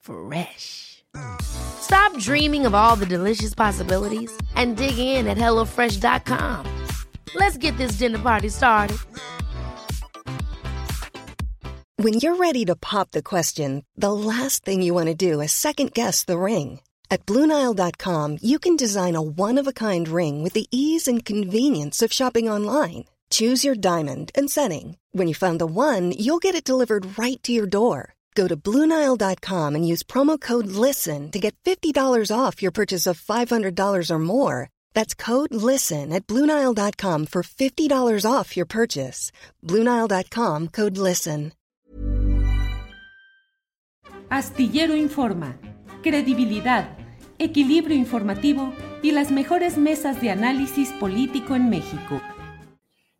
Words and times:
Fresh. 0.00 1.04
Stop 1.40 2.16
dreaming 2.18 2.66
of 2.66 2.74
all 2.74 2.96
the 2.96 3.06
delicious 3.06 3.54
possibilities 3.54 4.30
and 4.54 4.76
dig 4.76 4.98
in 4.98 5.26
at 5.26 5.38
HelloFresh.com. 5.38 6.86
Let's 7.34 7.56
get 7.56 7.76
this 7.76 7.92
dinner 7.98 8.18
party 8.18 8.48
started. 8.48 8.98
When 12.00 12.14
you're 12.14 12.36
ready 12.36 12.64
to 12.66 12.76
pop 12.76 13.10
the 13.10 13.24
question, 13.24 13.84
the 13.96 14.12
last 14.12 14.64
thing 14.64 14.82
you 14.82 14.94
want 14.94 15.08
to 15.08 15.14
do 15.14 15.40
is 15.40 15.50
second 15.50 15.94
guess 15.94 16.22
the 16.22 16.38
ring. 16.38 16.80
At 17.10 17.26
Bluenile.com, 17.26 18.38
you 18.40 18.60
can 18.60 18.76
design 18.76 19.16
a 19.16 19.20
one 19.20 19.58
of 19.58 19.66
a 19.66 19.72
kind 19.72 20.06
ring 20.06 20.40
with 20.42 20.52
the 20.52 20.68
ease 20.70 21.08
and 21.08 21.24
convenience 21.24 22.00
of 22.00 22.12
shopping 22.12 22.48
online. 22.48 23.06
Choose 23.30 23.64
your 23.64 23.74
diamond 23.74 24.30
and 24.36 24.48
setting. 24.48 24.96
When 25.10 25.26
you 25.26 25.34
find 25.34 25.58
the 25.60 25.66
one, 25.66 26.12
you'll 26.12 26.38
get 26.38 26.54
it 26.54 26.62
delivered 26.62 27.18
right 27.18 27.42
to 27.42 27.52
your 27.52 27.66
door. 27.66 28.14
Go 28.38 28.46
to 28.46 28.56
Bluenile.com 28.56 29.74
and 29.74 29.84
use 29.92 30.04
promo 30.04 30.40
code 30.40 30.68
LISTEN 30.68 31.32
to 31.32 31.40
get 31.40 31.56
$50 31.64 32.30
off 32.30 32.62
your 32.62 32.70
purchase 32.70 33.04
of 33.10 33.20
$500 33.20 34.10
or 34.10 34.18
more. 34.20 34.70
That's 34.94 35.12
code 35.12 35.52
LISTEN 35.52 36.12
at 36.12 36.24
Bluenile.com 36.28 37.26
for 37.26 37.42
$50 37.42 38.24
off 38.24 38.56
your 38.56 38.66
purchase. 38.66 39.32
Bluenile.com 39.64 40.68
code 40.68 40.96
LISTEN. 40.96 41.52
Astillero 44.30 44.94
Informa, 44.94 45.58
credibilidad, 46.02 46.96
equilibrio 47.40 47.96
informativo 47.96 48.72
y 49.02 49.10
las 49.10 49.32
mejores 49.32 49.76
mesas 49.78 50.20
de 50.20 50.30
análisis 50.30 50.92
político 51.00 51.56
en 51.56 51.70
México. 51.70 52.20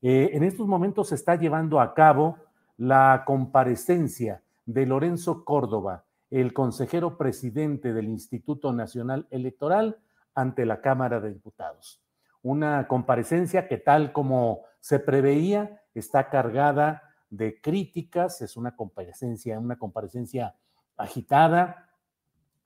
Eh, 0.00 0.30
en 0.32 0.44
estos 0.44 0.68
momentos 0.68 1.08
se 1.08 1.16
está 1.16 1.34
llevando 1.34 1.80
a 1.80 1.92
cabo 1.92 2.36
la 2.76 3.24
comparecencia 3.26 4.42
de 4.68 4.84
Lorenzo 4.84 5.46
Córdoba, 5.46 6.04
el 6.28 6.52
consejero 6.52 7.16
presidente 7.16 7.94
del 7.94 8.06
Instituto 8.06 8.70
Nacional 8.74 9.26
Electoral, 9.30 9.96
ante 10.34 10.66
la 10.66 10.82
Cámara 10.82 11.20
de 11.20 11.32
Diputados. 11.32 12.02
Una 12.42 12.86
comparecencia 12.86 13.66
que 13.66 13.78
tal 13.78 14.12
como 14.12 14.64
se 14.80 14.98
preveía 14.98 15.80
está 15.94 16.28
cargada 16.28 17.02
de 17.30 17.62
críticas, 17.62 18.42
es 18.42 18.58
una 18.58 18.76
comparecencia, 18.76 19.58
una 19.58 19.78
comparecencia 19.78 20.54
agitada, 20.98 21.88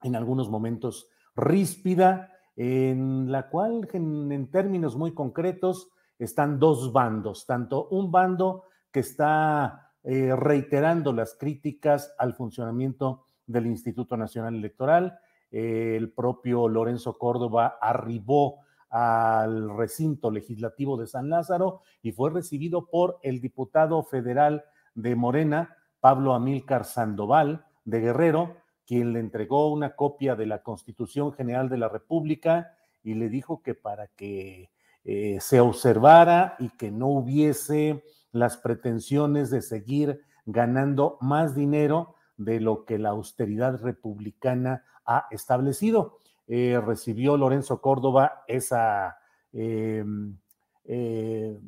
en 0.02 0.16
algunos 0.16 0.50
momentos 0.50 1.08
ríspida, 1.36 2.32
en 2.56 3.30
la 3.30 3.48
cual 3.48 3.88
en, 3.92 4.32
en 4.32 4.50
términos 4.50 4.96
muy 4.96 5.14
concretos 5.14 5.88
están 6.18 6.58
dos 6.58 6.92
bandos, 6.92 7.46
tanto 7.46 7.86
un 7.90 8.10
bando 8.10 8.64
que 8.90 9.00
está 9.00 9.91
eh, 10.04 10.34
reiterando 10.34 11.12
las 11.12 11.34
críticas 11.34 12.14
al 12.18 12.34
funcionamiento 12.34 13.26
del 13.46 13.66
Instituto 13.66 14.16
Nacional 14.16 14.54
Electoral. 14.54 15.18
Eh, 15.50 15.94
el 15.96 16.10
propio 16.10 16.68
Lorenzo 16.68 17.18
Córdoba 17.18 17.78
arribó 17.80 18.60
al 18.90 19.76
recinto 19.76 20.30
legislativo 20.30 20.96
de 20.96 21.06
San 21.06 21.30
Lázaro 21.30 21.82
y 22.02 22.12
fue 22.12 22.30
recibido 22.30 22.86
por 22.86 23.18
el 23.22 23.40
diputado 23.40 24.02
federal 24.02 24.64
de 24.94 25.14
Morena, 25.14 25.76
Pablo 26.00 26.34
Amílcar 26.34 26.84
Sandoval 26.84 27.64
de 27.84 28.00
Guerrero, 28.00 28.56
quien 28.86 29.12
le 29.12 29.20
entregó 29.20 29.72
una 29.72 29.94
copia 29.94 30.34
de 30.34 30.46
la 30.46 30.62
Constitución 30.62 31.32
General 31.32 31.68
de 31.68 31.78
la 31.78 31.88
República 31.88 32.74
y 33.02 33.14
le 33.14 33.28
dijo 33.28 33.62
que 33.62 33.74
para 33.74 34.08
que 34.08 34.70
eh, 35.04 35.38
se 35.40 35.60
observara 35.60 36.56
y 36.58 36.68
que 36.70 36.90
no 36.90 37.08
hubiese 37.08 38.04
las 38.32 38.56
pretensiones 38.56 39.50
de 39.50 39.62
seguir 39.62 40.22
ganando 40.46 41.18
más 41.20 41.54
dinero 41.54 42.16
de 42.36 42.60
lo 42.60 42.84
que 42.84 42.98
la 42.98 43.10
austeridad 43.10 43.80
republicana 43.80 44.84
ha 45.04 45.26
establecido. 45.30 46.18
Eh, 46.48 46.80
recibió 46.84 47.36
Lorenzo 47.36 47.80
Córdoba 47.80 48.42
esa, 48.48 49.18
em, 49.52 50.36
eh, 50.84 51.60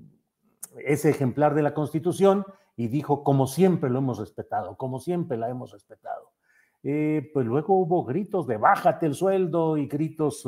ese 0.85 1.11
ejemplar 1.11 1.55
de 1.55 1.63
la 1.63 1.75
Constitución 1.75 2.45
y 2.77 2.89
dijo, 2.89 3.23
como 3.23 3.47
siempre 3.47 3.91
lo 3.91 3.99
hemos 3.99 4.19
respetado, 4.19 4.77
como 4.77 4.99
siempre 4.99 5.37
la 5.37 5.49
hemos 5.49 5.73
respetado. 5.73 6.33
Eh, 6.83 7.31
pues 7.33 7.47
luego 7.47 7.79
hubo 7.79 8.05
gritos 8.05 8.47
de 8.47 8.57
bájate 8.57 9.07
el 9.07 9.15
sueldo 9.15 9.79
y 9.79 9.87
gritos 9.87 10.47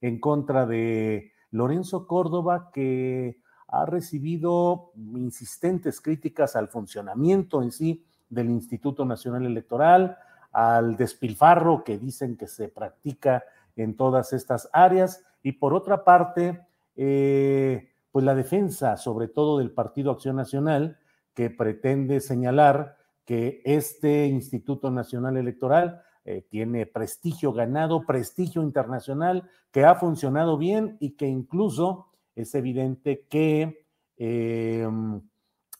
en 0.00 0.20
contra 0.20 0.66
de 0.66 1.32
Lorenzo 1.50 2.06
Córdoba 2.06 2.70
que 2.72 3.40
ha 3.72 3.86
recibido 3.86 4.90
insistentes 4.96 6.00
críticas 6.00 6.56
al 6.56 6.68
funcionamiento 6.68 7.62
en 7.62 7.70
sí 7.70 8.04
del 8.28 8.50
Instituto 8.50 9.04
Nacional 9.04 9.46
Electoral, 9.46 10.18
al 10.52 10.96
despilfarro 10.96 11.84
que 11.84 11.96
dicen 11.96 12.36
que 12.36 12.48
se 12.48 12.68
practica 12.68 13.44
en 13.76 13.96
todas 13.96 14.32
estas 14.32 14.68
áreas 14.72 15.24
y 15.42 15.52
por 15.52 15.72
otra 15.72 16.04
parte, 16.04 16.66
eh, 16.96 17.90
pues 18.10 18.24
la 18.24 18.34
defensa 18.34 18.96
sobre 18.96 19.28
todo 19.28 19.58
del 19.58 19.70
Partido 19.70 20.10
Acción 20.10 20.36
Nacional 20.36 20.98
que 21.34 21.48
pretende 21.48 22.20
señalar 22.20 22.96
que 23.24 23.62
este 23.64 24.26
Instituto 24.26 24.90
Nacional 24.90 25.36
Electoral 25.36 26.02
eh, 26.24 26.44
tiene 26.50 26.86
prestigio 26.86 27.52
ganado, 27.52 28.04
prestigio 28.04 28.62
internacional, 28.62 29.48
que 29.70 29.84
ha 29.84 29.94
funcionado 29.94 30.58
bien 30.58 30.96
y 30.98 31.12
que 31.12 31.28
incluso 31.28 32.09
es 32.40 32.54
evidente 32.54 33.26
que 33.28 33.86
em, 34.16 35.20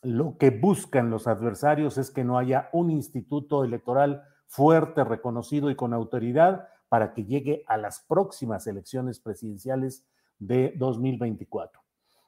lo 0.02 0.38
que 0.38 0.50
buscan 0.50 1.10
los 1.10 1.26
adversarios 1.26 1.98
es 1.98 2.10
que 2.10 2.24
no 2.24 2.38
haya 2.38 2.70
un 2.72 2.90
instituto 2.90 3.64
electoral 3.64 4.22
fuerte, 4.46 5.04
reconocido 5.04 5.70
y 5.70 5.76
con 5.76 5.92
autoridad 5.92 6.68
para 6.88 7.12
que 7.14 7.24
llegue 7.24 7.64
a 7.68 7.76
las 7.76 8.00
próximas 8.00 8.66
elecciones 8.66 9.20
presidenciales 9.20 10.06
de 10.38 10.74
2024. 10.76 11.80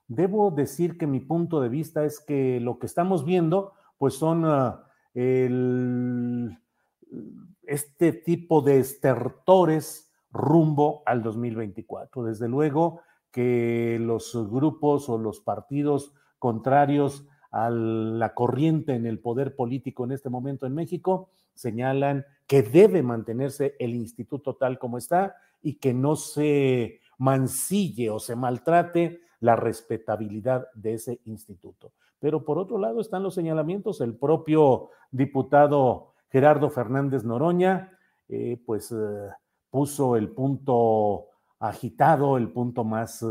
Debo 0.07 0.51
decir 0.51 0.99
que 0.99 1.07
mi 1.07 1.21
punto 1.21 1.61
de 1.61 1.69
vista 1.69 2.05
es 2.05 2.21
que 2.21 2.61
lo 2.61 2.79
que 2.79 2.87
estamos 2.87 3.25
viendo, 3.25 3.73
pues 3.99 4.15
son 4.15 4.45
ah, 4.45 4.85
este 7.65 8.13
tipo 8.13 8.61
de 8.61 8.79
estertores 8.79 10.13
rumbo 10.31 11.03
al 11.07 11.23
2024. 11.23 12.25
Desde 12.25 12.49
luego, 12.49 13.01
que 13.33 13.99
los 14.01 14.37
grupos 14.51 15.09
o 15.09 15.19
los 15.19 15.41
partidos 15.41 16.13
contrarios 16.39 17.27
a 17.51 17.71
la 17.71 18.35
corriente 18.35 18.95
en 18.95 19.07
el 19.07 19.19
poder 19.19 19.57
político 19.57 20.05
en 20.05 20.13
este 20.13 20.31
momento 20.31 20.67
en 20.67 20.75
México 20.75 21.31
señalan 21.55 22.25
que 22.47 22.63
debe 22.63 23.03
mantenerse 23.03 23.75
el 23.79 23.95
instituto 23.95 24.57
tal 24.57 24.79
como 24.79 24.99
está 24.99 25.37
y 25.63 25.75
que 25.75 25.93
no 25.93 26.17
se 26.17 27.01
mancille 27.19 28.11
o 28.11 28.19
se 28.19 28.37
maltrate 28.37 29.21
la 29.41 29.57
respetabilidad 29.57 30.69
de 30.75 30.95
ese 30.95 31.21
instituto. 31.25 31.93
Pero 32.19 32.45
por 32.45 32.59
otro 32.59 32.79
lado 32.79 33.01
están 33.01 33.23
los 33.23 33.35
señalamientos, 33.35 34.01
el 34.01 34.15
propio 34.15 34.91
diputado 35.11 36.13
Gerardo 36.31 36.71
Fernández 36.71 37.25
Noroña, 37.25 37.99
eh, 38.29 38.61
pues 38.65 38.93
eh, 38.93 39.29
puso 39.71 40.17
el 40.17 40.31
punto 40.31 41.27
agitado, 41.63 42.37
el 42.37 42.51
punto 42.51 42.85
más 42.85 43.25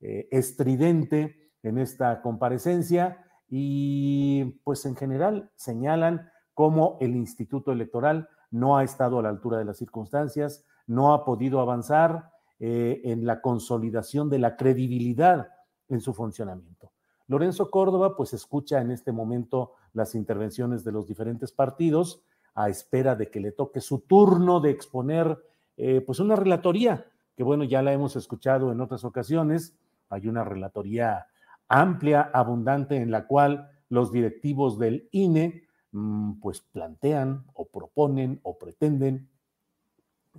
eh, 0.00 0.28
estridente 0.30 1.52
en 1.62 1.78
esta 1.78 2.22
comparecencia 2.22 3.24
y 3.48 4.44
pues 4.64 4.84
en 4.86 4.96
general 4.96 5.50
señalan 5.54 6.30
cómo 6.54 6.96
el 7.00 7.14
Instituto 7.14 7.70
Electoral 7.70 8.28
no 8.50 8.78
ha 8.78 8.84
estado 8.84 9.18
a 9.18 9.22
la 9.22 9.28
altura 9.28 9.58
de 9.58 9.66
las 9.66 9.76
circunstancias, 9.76 10.64
no 10.86 11.12
ha 11.12 11.24
podido 11.24 11.60
avanzar 11.60 12.30
eh, 12.58 13.02
en 13.04 13.26
la 13.26 13.42
consolidación 13.42 14.30
de 14.30 14.38
la 14.38 14.56
credibilidad 14.56 15.48
en 15.88 16.00
su 16.00 16.14
funcionamiento. 16.14 16.92
Lorenzo 17.26 17.70
Córdoba 17.70 18.16
pues 18.16 18.32
escucha 18.32 18.80
en 18.80 18.90
este 18.90 19.12
momento 19.12 19.74
las 19.92 20.14
intervenciones 20.14 20.84
de 20.84 20.92
los 20.92 21.06
diferentes 21.06 21.52
partidos 21.52 22.22
a 22.54 22.70
espera 22.70 23.14
de 23.14 23.30
que 23.30 23.40
le 23.40 23.52
toque 23.52 23.82
su 23.82 24.00
turno 24.00 24.60
de 24.60 24.70
exponer 24.70 25.38
eh, 25.76 26.00
pues 26.00 26.18
una 26.18 26.34
relatoría 26.34 27.04
que 27.38 27.44
bueno, 27.44 27.62
ya 27.62 27.82
la 27.82 27.92
hemos 27.92 28.16
escuchado 28.16 28.72
en 28.72 28.80
otras 28.80 29.04
ocasiones. 29.04 29.78
Hay 30.08 30.26
una 30.26 30.42
relatoría 30.42 31.28
amplia, 31.68 32.32
abundante, 32.34 32.96
en 32.96 33.12
la 33.12 33.28
cual 33.28 33.70
los 33.88 34.10
directivos 34.10 34.76
del 34.76 35.08
INE 35.12 35.62
mm, 35.92 36.40
pues 36.40 36.62
plantean 36.62 37.46
o 37.54 37.68
proponen 37.68 38.40
o 38.42 38.58
pretenden 38.58 39.30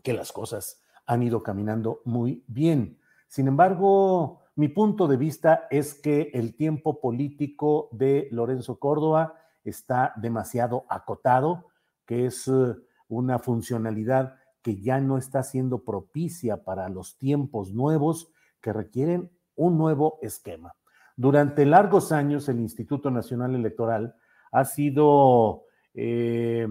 que 0.03 0.11
las 0.11 0.33
cosas 0.33 0.83
han 1.05 1.23
ido 1.23 1.41
caminando 1.41 2.01
muy 2.03 2.43
bien. 2.47 2.99
Sin 3.29 3.47
embargo, 3.47 4.41
mi 4.55 4.67
punto 4.67 5.07
de 5.07 5.15
vista 5.15 5.67
es 5.69 5.93
que 5.93 6.31
el 6.33 6.53
tiempo 6.57 6.99
político 6.99 7.87
de 7.93 8.27
Lorenzo 8.29 8.77
Córdoba 8.77 9.35
está 9.63 10.11
demasiado 10.17 10.83
acotado, 10.89 11.67
que 12.05 12.25
es 12.25 12.45
eh, 12.49 12.75
una 13.07 13.39
funcionalidad 13.39 14.35
que 14.61 14.81
ya 14.81 14.99
no 14.99 15.17
está 15.17 15.43
siendo 15.43 15.83
propicia 15.83 16.63
para 16.63 16.89
los 16.89 17.17
tiempos 17.17 17.73
nuevos 17.73 18.31
que 18.61 18.73
requieren 18.73 19.31
un 19.55 19.77
nuevo 19.77 20.19
esquema. 20.21 20.75
Durante 21.15 21.65
largos 21.65 22.11
años 22.11 22.47
el 22.49 22.59
Instituto 22.59 23.11
Nacional 23.11 23.55
Electoral 23.55 24.15
ha 24.51 24.65
sido 24.65 25.63
eh, 25.93 26.67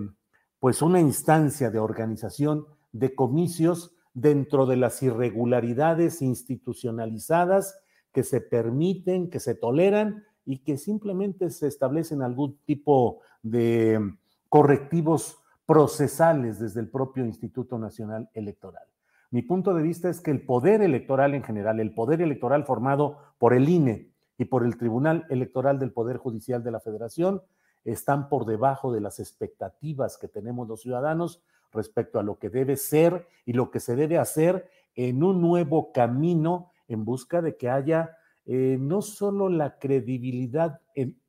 pues 0.58 0.82
una 0.82 1.00
instancia 1.00 1.70
de 1.70 1.78
organización 1.78 2.66
de 2.92 3.14
comicios 3.14 3.94
dentro 4.14 4.66
de 4.66 4.76
las 4.76 5.02
irregularidades 5.02 6.22
institucionalizadas 6.22 7.78
que 8.12 8.24
se 8.24 8.40
permiten, 8.40 9.30
que 9.30 9.38
se 9.38 9.54
toleran 9.54 10.24
y 10.44 10.58
que 10.58 10.78
simplemente 10.78 11.50
se 11.50 11.68
establecen 11.68 12.22
algún 12.22 12.58
tipo 12.64 13.20
de 13.42 14.00
correctivos 14.48 15.36
procesales 15.68 16.58
desde 16.58 16.80
el 16.80 16.88
propio 16.88 17.26
Instituto 17.26 17.78
Nacional 17.78 18.30
Electoral. 18.32 18.84
Mi 19.30 19.42
punto 19.42 19.74
de 19.74 19.82
vista 19.82 20.08
es 20.08 20.22
que 20.22 20.30
el 20.30 20.40
poder 20.40 20.80
electoral 20.80 21.34
en 21.34 21.42
general, 21.42 21.78
el 21.78 21.92
poder 21.92 22.22
electoral 22.22 22.64
formado 22.64 23.18
por 23.36 23.52
el 23.52 23.68
INE 23.68 24.10
y 24.38 24.46
por 24.46 24.64
el 24.64 24.78
Tribunal 24.78 25.26
Electoral 25.28 25.78
del 25.78 25.92
Poder 25.92 26.16
Judicial 26.16 26.64
de 26.64 26.70
la 26.70 26.80
Federación, 26.80 27.42
están 27.84 28.30
por 28.30 28.46
debajo 28.46 28.94
de 28.94 29.02
las 29.02 29.20
expectativas 29.20 30.16
que 30.16 30.26
tenemos 30.26 30.66
los 30.66 30.80
ciudadanos 30.80 31.42
respecto 31.70 32.18
a 32.18 32.22
lo 32.22 32.38
que 32.38 32.48
debe 32.48 32.78
ser 32.78 33.28
y 33.44 33.52
lo 33.52 33.70
que 33.70 33.80
se 33.80 33.94
debe 33.94 34.16
hacer 34.16 34.70
en 34.94 35.22
un 35.22 35.42
nuevo 35.42 35.92
camino 35.92 36.70
en 36.88 37.04
busca 37.04 37.42
de 37.42 37.58
que 37.58 37.68
haya 37.68 38.16
eh, 38.46 38.78
no 38.80 39.02
solo 39.02 39.50
la 39.50 39.78
credibilidad 39.78 40.80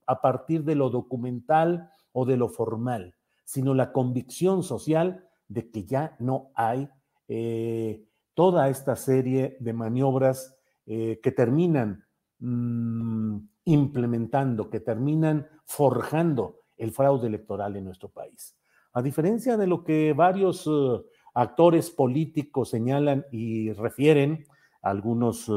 a 0.07 0.21
partir 0.21 0.63
de 0.63 0.75
lo 0.75 0.89
documental 0.89 1.92
o 2.13 2.25
de 2.25 2.38
lo 2.38 2.47
formal, 2.47 3.15
sino 3.49 3.73
la 3.73 3.91
convicción 3.91 4.61
social 4.61 5.25
de 5.47 5.71
que 5.71 5.83
ya 5.83 6.15
no 6.19 6.51
hay 6.53 6.87
eh, 7.27 8.05
toda 8.35 8.69
esta 8.69 8.95
serie 8.95 9.57
de 9.59 9.73
maniobras 9.73 10.55
eh, 10.85 11.19
que 11.23 11.31
terminan 11.31 12.05
mm, 12.37 13.37
implementando, 13.65 14.69
que 14.69 14.81
terminan 14.81 15.47
forjando 15.65 16.59
el 16.77 16.91
fraude 16.91 17.25
electoral 17.25 17.75
en 17.75 17.85
nuestro 17.85 18.09
país. 18.09 18.55
A 18.93 19.01
diferencia 19.01 19.57
de 19.57 19.65
lo 19.65 19.83
que 19.83 20.13
varios 20.13 20.67
eh, 20.67 21.01
actores 21.33 21.89
políticos 21.89 22.69
señalan 22.69 23.25
y 23.31 23.71
refieren, 23.73 24.45
algunos 24.83 25.51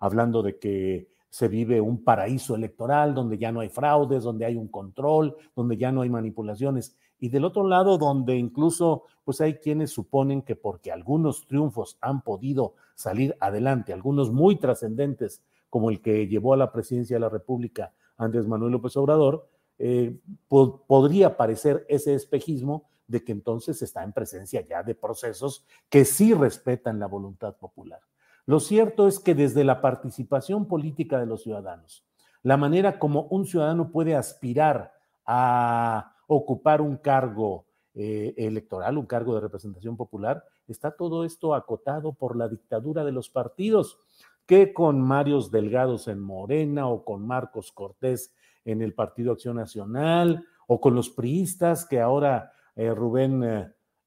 hablando 0.00 0.42
de 0.42 0.58
que 0.58 1.08
se 1.30 1.46
vive 1.46 1.80
un 1.80 2.02
paraíso 2.02 2.56
electoral 2.56 3.14
donde 3.14 3.38
ya 3.38 3.52
no 3.52 3.60
hay 3.60 3.68
fraudes, 3.68 4.24
donde 4.24 4.44
hay 4.44 4.56
un 4.56 4.66
control, 4.66 5.36
donde 5.54 5.76
ya 5.76 5.92
no 5.92 6.02
hay 6.02 6.10
manipulaciones 6.10 6.98
y 7.20 7.28
del 7.28 7.44
otro 7.44 7.66
lado 7.66 7.98
donde 7.98 8.36
incluso 8.36 9.04
pues 9.24 9.40
hay 9.40 9.54
quienes 9.54 9.90
suponen 9.90 10.42
que 10.42 10.56
porque 10.56 10.92
algunos 10.92 11.46
triunfos 11.46 11.98
han 12.00 12.22
podido 12.22 12.74
salir 12.94 13.36
adelante, 13.40 13.92
algunos 13.92 14.30
muy 14.30 14.56
trascendentes 14.56 15.42
como 15.70 15.90
el 15.90 16.00
que 16.00 16.26
llevó 16.26 16.54
a 16.54 16.56
la 16.56 16.72
presidencia 16.72 17.16
de 17.16 17.20
la 17.20 17.28
República 17.28 17.92
Andrés 18.16 18.46
Manuel 18.46 18.72
López 18.72 18.96
Obrador, 18.96 19.48
eh, 19.78 20.18
podría 20.48 21.36
parecer 21.36 21.86
ese 21.88 22.14
espejismo 22.14 22.88
de 23.06 23.24
que 23.24 23.32
entonces 23.32 23.80
está 23.82 24.02
en 24.02 24.12
presencia 24.12 24.66
ya 24.66 24.82
de 24.82 24.94
procesos 24.94 25.64
que 25.88 26.04
sí 26.04 26.34
respetan 26.34 26.98
la 26.98 27.06
voluntad 27.06 27.56
popular. 27.56 28.00
Lo 28.44 28.60
cierto 28.60 29.08
es 29.08 29.18
que 29.18 29.34
desde 29.34 29.64
la 29.64 29.80
participación 29.80 30.66
política 30.66 31.18
de 31.18 31.26
los 31.26 31.42
ciudadanos, 31.42 32.04
la 32.42 32.56
manera 32.56 32.98
como 32.98 33.22
un 33.24 33.46
ciudadano 33.46 33.90
puede 33.90 34.14
aspirar 34.14 34.94
a 35.26 36.14
ocupar 36.28 36.80
un 36.80 36.98
cargo 36.98 37.64
eh, 37.94 38.34
electoral, 38.36 38.96
un 38.98 39.06
cargo 39.06 39.34
de 39.34 39.40
representación 39.40 39.96
popular, 39.96 40.44
está 40.68 40.92
todo 40.92 41.24
esto 41.24 41.54
acotado 41.54 42.12
por 42.12 42.36
la 42.36 42.48
dictadura 42.48 43.02
de 43.04 43.12
los 43.12 43.28
partidos, 43.30 43.98
que 44.46 44.72
con 44.72 45.00
Marios 45.00 45.50
Delgados 45.50 46.06
en 46.06 46.20
Morena 46.20 46.86
o 46.86 47.04
con 47.04 47.26
Marcos 47.26 47.72
Cortés 47.72 48.32
en 48.64 48.82
el 48.82 48.94
Partido 48.94 49.32
Acción 49.32 49.56
Nacional 49.56 50.44
o 50.66 50.80
con 50.80 50.94
los 50.94 51.10
priistas 51.10 51.86
que 51.86 51.98
ahora 51.98 52.52
eh, 52.76 52.94
Rubén 52.94 53.42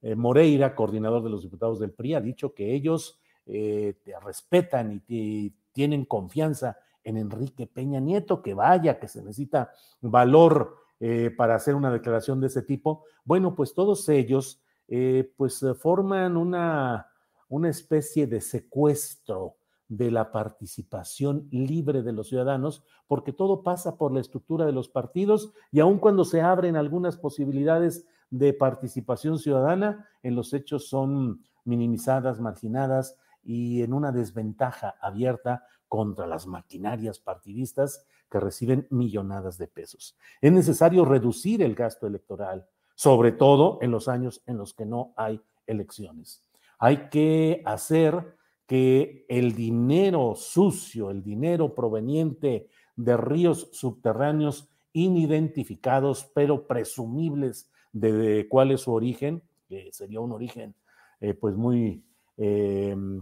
eh, 0.01 0.15
Moreira, 0.15 0.75
coordinador 0.75 1.23
de 1.23 1.29
los 1.29 1.41
diputados 1.41 1.79
del 1.79 1.91
PRI, 1.91 2.13
ha 2.13 2.21
dicho 2.21 2.53
que 2.53 2.73
ellos 2.73 3.19
te 3.43 4.13
respetan 4.23 5.03
y 5.09 5.53
tienen 5.73 6.05
confianza 6.05 6.77
en 7.03 7.17
Enrique 7.17 7.67
Peña 7.67 7.99
Nieto, 7.99 8.41
que 8.41 8.53
vaya, 8.53 8.99
que 8.99 9.07
se 9.07 9.21
necesita 9.21 9.71
valor 9.99 10.77
eh, 11.03 11.31
para 11.35 11.55
hacer 11.55 11.73
una 11.73 11.91
declaración 11.91 12.39
de 12.39 12.45
ese 12.45 12.61
tipo, 12.61 13.05
bueno, 13.25 13.55
pues 13.55 13.73
todos 13.73 14.07
ellos 14.07 14.61
eh, 14.87 15.33
pues 15.35 15.63
eh, 15.63 15.73
forman 15.73 16.37
una, 16.37 17.07
una 17.49 17.69
especie 17.69 18.27
de 18.27 18.39
secuestro 18.39 19.55
de 19.87 20.11
la 20.11 20.31
participación 20.31 21.47
libre 21.49 22.03
de 22.03 22.13
los 22.13 22.29
ciudadanos, 22.29 22.83
porque 23.07 23.33
todo 23.33 23.63
pasa 23.63 23.97
por 23.97 24.13
la 24.13 24.19
estructura 24.19 24.67
de 24.67 24.73
los 24.73 24.89
partidos 24.89 25.51
y 25.71 25.79
aun 25.79 25.97
cuando 25.97 26.23
se 26.23 26.41
abren 26.41 26.75
algunas 26.75 27.17
posibilidades 27.17 28.05
de 28.29 28.53
participación 28.53 29.39
ciudadana, 29.39 30.07
en 30.21 30.35
los 30.35 30.53
hechos 30.53 30.87
son 30.87 31.41
minimizadas, 31.65 32.39
marginadas 32.39 33.17
y 33.43 33.81
en 33.81 33.93
una 33.93 34.11
desventaja 34.11 34.93
abierta 35.01 35.65
contra 35.87 36.27
las 36.27 36.45
maquinarias 36.45 37.19
partidistas 37.19 38.05
que 38.31 38.39
reciben 38.39 38.87
millonadas 38.89 39.57
de 39.57 39.67
pesos. 39.67 40.17
Es 40.39 40.51
necesario 40.51 41.03
reducir 41.03 41.61
el 41.61 41.75
gasto 41.75 42.07
electoral, 42.07 42.65
sobre 42.95 43.33
todo 43.33 43.77
en 43.81 43.91
los 43.91 44.07
años 44.07 44.41
en 44.47 44.57
los 44.57 44.73
que 44.73 44.85
no 44.85 45.13
hay 45.17 45.41
elecciones. 45.67 46.41
Hay 46.79 47.09
que 47.09 47.61
hacer 47.65 48.37
que 48.65 49.25
el 49.27 49.53
dinero 49.53 50.33
sucio, 50.35 51.11
el 51.11 51.21
dinero 51.21 51.75
proveniente 51.75 52.69
de 52.95 53.17
ríos 53.17 53.67
subterráneos 53.73 54.69
inidentificados, 54.93 56.31
pero 56.33 56.67
presumibles 56.67 57.69
de, 57.91 58.47
cuál 58.49 58.71
es 58.71 58.81
su 58.81 58.93
origen, 58.93 59.43
que 59.67 59.89
sería 59.91 60.21
un 60.21 60.31
origen 60.31 60.73
eh, 61.19 61.33
pues 61.33 61.55
muy 61.55 62.03
em, 62.37 63.21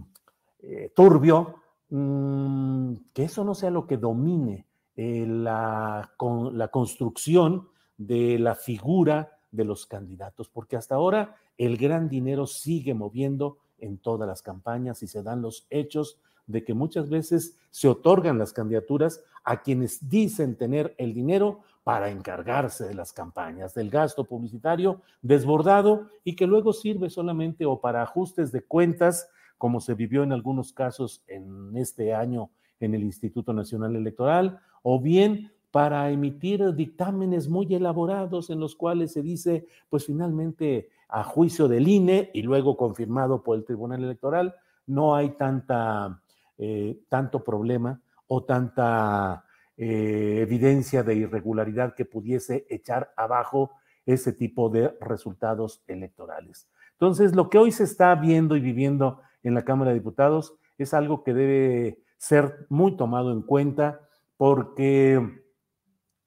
eh, 0.60 0.92
turbio, 0.94 1.56
mm, 1.88 2.94
que 3.12 3.24
eso 3.24 3.44
no 3.44 3.54
sea 3.54 3.70
lo 3.70 3.86
que 3.86 3.96
domine 3.96 4.66
eh, 5.02 5.24
la, 5.26 6.12
con, 6.18 6.58
la 6.58 6.68
construcción 6.68 7.70
de 7.96 8.38
la 8.38 8.54
figura 8.54 9.38
de 9.50 9.64
los 9.64 9.86
candidatos, 9.86 10.50
porque 10.50 10.76
hasta 10.76 10.94
ahora 10.94 11.36
el 11.56 11.78
gran 11.78 12.10
dinero 12.10 12.46
sigue 12.46 12.92
moviendo 12.92 13.56
en 13.78 13.96
todas 13.96 14.28
las 14.28 14.42
campañas 14.42 15.02
y 15.02 15.06
se 15.06 15.22
dan 15.22 15.40
los 15.40 15.66
hechos 15.70 16.18
de 16.46 16.64
que 16.64 16.74
muchas 16.74 17.08
veces 17.08 17.56
se 17.70 17.88
otorgan 17.88 18.36
las 18.36 18.52
candidaturas 18.52 19.24
a 19.42 19.62
quienes 19.62 20.06
dicen 20.06 20.54
tener 20.54 20.94
el 20.98 21.14
dinero 21.14 21.60
para 21.82 22.10
encargarse 22.10 22.86
de 22.86 22.92
las 22.92 23.14
campañas, 23.14 23.72
del 23.72 23.88
gasto 23.88 24.24
publicitario 24.24 25.00
desbordado 25.22 26.10
y 26.24 26.36
que 26.36 26.46
luego 26.46 26.74
sirve 26.74 27.08
solamente 27.08 27.64
o 27.64 27.80
para 27.80 28.02
ajustes 28.02 28.52
de 28.52 28.64
cuentas, 28.64 29.30
como 29.56 29.80
se 29.80 29.94
vivió 29.94 30.24
en 30.24 30.32
algunos 30.32 30.74
casos 30.74 31.24
en 31.26 31.74
este 31.78 32.12
año 32.12 32.50
en 32.80 32.94
el 32.94 33.02
Instituto 33.02 33.54
Nacional 33.54 33.94
Electoral, 33.96 34.60
o 34.82 35.00
bien 35.00 35.52
para 35.70 36.10
emitir 36.10 36.74
dictámenes 36.74 37.48
muy 37.48 37.72
elaborados 37.74 38.50
en 38.50 38.60
los 38.60 38.74
cuales 38.74 39.12
se 39.12 39.22
dice, 39.22 39.66
pues 39.88 40.06
finalmente 40.06 40.88
a 41.08 41.22
juicio 41.22 41.68
del 41.68 41.88
INE 41.88 42.30
y 42.34 42.42
luego 42.42 42.76
confirmado 42.76 43.42
por 43.42 43.56
el 43.56 43.64
Tribunal 43.64 44.02
Electoral, 44.02 44.54
no 44.86 45.14
hay 45.14 45.30
tanta, 45.30 46.20
eh, 46.58 47.00
tanto 47.08 47.44
problema 47.44 48.00
o 48.26 48.44
tanta 48.44 49.44
eh, 49.76 50.40
evidencia 50.42 51.02
de 51.02 51.14
irregularidad 51.14 51.94
que 51.94 52.04
pudiese 52.04 52.66
echar 52.68 53.12
abajo 53.16 53.70
ese 54.06 54.32
tipo 54.32 54.68
de 54.68 54.96
resultados 55.00 55.82
electorales. 55.86 56.68
Entonces, 56.92 57.34
lo 57.34 57.48
que 57.48 57.58
hoy 57.58 57.72
se 57.72 57.84
está 57.84 58.14
viendo 58.14 58.56
y 58.56 58.60
viviendo 58.60 59.20
en 59.42 59.54
la 59.54 59.64
Cámara 59.64 59.90
de 59.90 59.98
Diputados 59.98 60.54
es 60.78 60.94
algo 60.94 61.22
que 61.22 61.34
debe 61.34 62.02
ser 62.18 62.66
muy 62.68 62.96
tomado 62.96 63.32
en 63.32 63.42
cuenta 63.42 64.00
porque 64.40 65.20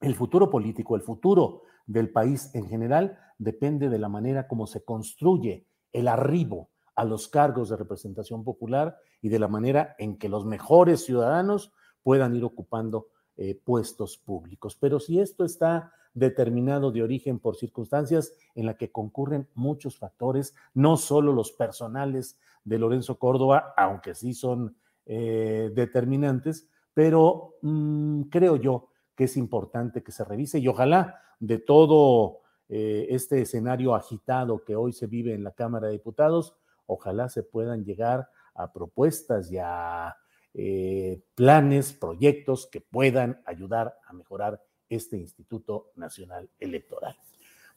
el 0.00 0.14
futuro 0.14 0.48
político, 0.48 0.94
el 0.94 1.02
futuro 1.02 1.62
del 1.84 2.10
país 2.12 2.54
en 2.54 2.68
general 2.68 3.18
depende 3.38 3.88
de 3.88 3.98
la 3.98 4.08
manera 4.08 4.46
como 4.46 4.68
se 4.68 4.84
construye 4.84 5.66
el 5.92 6.06
arribo 6.06 6.70
a 6.94 7.04
los 7.04 7.26
cargos 7.26 7.70
de 7.70 7.76
representación 7.76 8.44
popular 8.44 8.96
y 9.20 9.30
de 9.30 9.40
la 9.40 9.48
manera 9.48 9.96
en 9.98 10.16
que 10.16 10.28
los 10.28 10.46
mejores 10.46 11.04
ciudadanos 11.04 11.72
puedan 12.04 12.36
ir 12.36 12.44
ocupando 12.44 13.08
eh, 13.36 13.60
puestos 13.64 14.16
públicos. 14.16 14.76
Pero 14.80 15.00
si 15.00 15.18
esto 15.18 15.44
está 15.44 15.92
determinado 16.12 16.92
de 16.92 17.02
origen 17.02 17.40
por 17.40 17.56
circunstancias 17.56 18.32
en 18.54 18.66
la 18.66 18.76
que 18.76 18.92
concurren 18.92 19.48
muchos 19.54 19.98
factores, 19.98 20.54
no 20.72 20.96
solo 20.98 21.32
los 21.32 21.50
personales 21.50 22.38
de 22.62 22.78
Lorenzo 22.78 23.18
Córdoba, 23.18 23.74
aunque 23.76 24.14
sí 24.14 24.34
son 24.34 24.76
eh, 25.04 25.72
determinantes, 25.74 26.68
pero 26.94 27.56
mm, 27.62 28.22
creo 28.22 28.56
yo 28.56 28.88
que 29.14 29.24
es 29.24 29.36
importante 29.36 30.02
que 30.02 30.12
se 30.12 30.24
revise 30.24 30.58
y 30.58 30.68
ojalá 30.68 31.20
de 31.38 31.58
todo 31.58 32.40
eh, 32.68 33.08
este 33.10 33.42
escenario 33.42 33.94
agitado 33.94 34.64
que 34.64 34.76
hoy 34.76 34.92
se 34.92 35.06
vive 35.06 35.34
en 35.34 35.44
la 35.44 35.52
Cámara 35.52 35.88
de 35.88 35.94
Diputados, 35.94 36.56
ojalá 36.86 37.28
se 37.28 37.42
puedan 37.42 37.84
llegar 37.84 38.28
a 38.54 38.72
propuestas 38.72 39.50
y 39.50 39.58
a 39.58 40.16
eh, 40.54 41.20
planes, 41.34 41.92
proyectos 41.92 42.68
que 42.70 42.80
puedan 42.80 43.42
ayudar 43.44 43.98
a 44.06 44.12
mejorar 44.12 44.62
este 44.88 45.16
Instituto 45.16 45.90
Nacional 45.96 46.48
Electoral. 46.58 47.16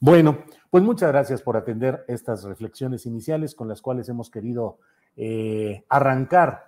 Bueno, 0.00 0.44
pues 0.70 0.84
muchas 0.84 1.10
gracias 1.10 1.42
por 1.42 1.56
atender 1.56 2.04
estas 2.06 2.44
reflexiones 2.44 3.04
iniciales 3.04 3.56
con 3.56 3.66
las 3.66 3.82
cuales 3.82 4.08
hemos 4.08 4.30
querido 4.30 4.78
eh, 5.16 5.84
arrancar 5.88 6.67